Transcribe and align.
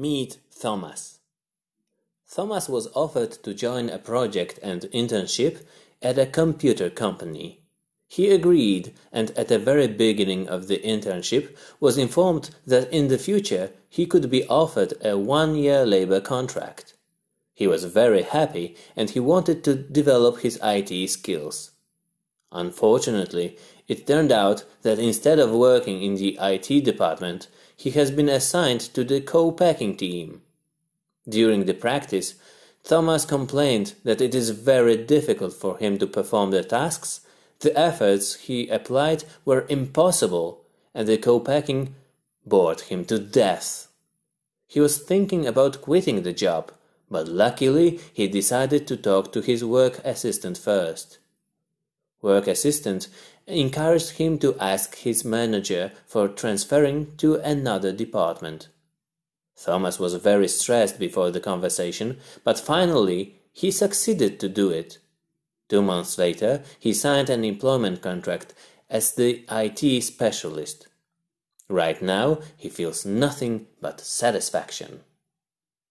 Meet 0.00 0.38
Thomas. 0.60 1.18
Thomas 2.32 2.68
was 2.68 2.86
offered 2.94 3.32
to 3.42 3.52
join 3.52 3.90
a 3.90 3.98
project 3.98 4.60
and 4.62 4.82
internship 4.94 5.64
at 6.00 6.20
a 6.20 6.24
computer 6.24 6.88
company. 6.88 7.62
He 8.06 8.30
agreed 8.30 8.94
and 9.10 9.32
at 9.32 9.48
the 9.48 9.58
very 9.58 9.88
beginning 9.88 10.48
of 10.48 10.68
the 10.68 10.78
internship 10.78 11.56
was 11.80 11.98
informed 11.98 12.50
that 12.64 12.92
in 12.92 13.08
the 13.08 13.18
future 13.18 13.72
he 13.88 14.06
could 14.06 14.30
be 14.30 14.46
offered 14.46 14.94
a 15.04 15.18
one-year 15.18 15.84
labor 15.84 16.20
contract. 16.20 16.94
He 17.52 17.66
was 17.66 17.82
very 17.82 18.22
happy 18.22 18.76
and 18.94 19.10
he 19.10 19.18
wanted 19.18 19.64
to 19.64 19.74
develop 19.74 20.42
his 20.42 20.60
IT 20.62 21.10
skills. 21.10 21.72
Unfortunately, 22.50 23.58
it 23.88 24.06
turned 24.06 24.32
out 24.32 24.64
that 24.82 24.98
instead 24.98 25.38
of 25.38 25.50
working 25.50 26.02
in 26.02 26.14
the 26.14 26.38
IT 26.40 26.84
department, 26.84 27.48
he 27.76 27.90
has 27.90 28.10
been 28.10 28.28
assigned 28.28 28.80
to 28.80 29.04
the 29.04 29.20
co-packing 29.20 29.96
team. 29.96 30.42
During 31.28 31.66
the 31.66 31.74
practice, 31.74 32.34
Thomas 32.84 33.24
complained 33.24 33.94
that 34.04 34.20
it 34.20 34.34
is 34.34 34.50
very 34.50 34.96
difficult 34.96 35.52
for 35.52 35.76
him 35.76 35.98
to 35.98 36.06
perform 36.06 36.50
the 36.50 36.64
tasks, 36.64 37.20
the 37.60 37.76
efforts 37.78 38.34
he 38.36 38.68
applied 38.68 39.24
were 39.44 39.66
impossible, 39.68 40.64
and 40.94 41.06
the 41.06 41.18
co-packing 41.18 41.94
bored 42.46 42.82
him 42.82 43.04
to 43.06 43.18
death. 43.18 43.88
He 44.66 44.80
was 44.80 44.98
thinking 44.98 45.46
about 45.46 45.82
quitting 45.82 46.22
the 46.22 46.32
job, 46.32 46.72
but 47.10 47.28
luckily 47.28 48.00
he 48.12 48.28
decided 48.28 48.86
to 48.86 48.96
talk 48.96 49.32
to 49.32 49.40
his 49.40 49.64
work 49.64 50.00
assistant 50.04 50.56
first. 50.56 51.18
Work 52.20 52.48
assistant 52.48 53.08
encouraged 53.46 54.10
him 54.10 54.38
to 54.38 54.58
ask 54.58 54.96
his 54.96 55.24
manager 55.24 55.92
for 56.06 56.28
transferring 56.28 57.16
to 57.18 57.36
another 57.36 57.92
department. 57.92 58.68
Thomas 59.56 59.98
was 59.98 60.14
very 60.14 60.48
stressed 60.48 60.98
before 60.98 61.30
the 61.30 61.40
conversation, 61.40 62.18
but 62.44 62.58
finally 62.58 63.36
he 63.52 63.70
succeeded 63.70 64.38
to 64.40 64.48
do 64.48 64.70
it. 64.70 64.98
Two 65.68 65.82
months 65.82 66.16
later, 66.16 66.62
he 66.78 66.92
signed 66.92 67.28
an 67.28 67.44
employment 67.44 68.00
contract 68.00 68.54
as 68.88 69.12
the 69.12 69.44
IT 69.50 70.02
specialist. 70.02 70.86
Right 71.68 72.00
now, 72.00 72.38
he 72.56 72.68
feels 72.68 73.04
nothing 73.04 73.66
but 73.80 74.00
satisfaction. 74.00 75.00